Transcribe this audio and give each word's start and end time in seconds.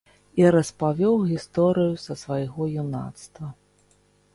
І 0.41 0.47
распавёў 0.55 1.19
гісторыю 1.33 1.93
са 2.07 2.13
свайго 2.25 2.71
юнацтва. 2.87 3.57